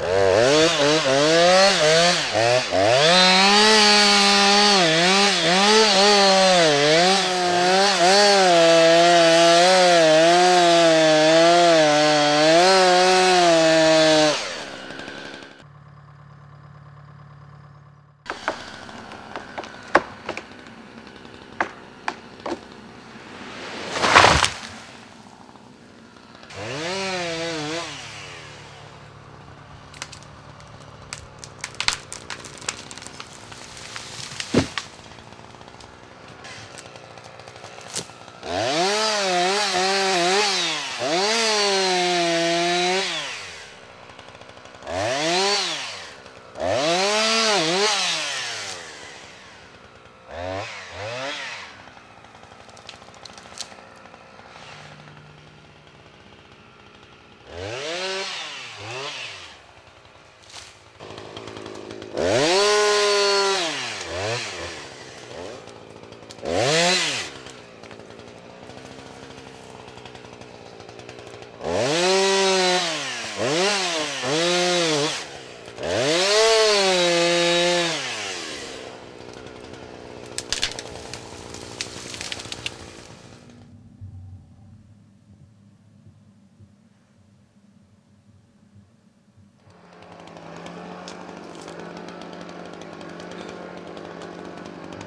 Oh, 0.00 0.34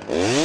Mm-hmm. 0.08 0.37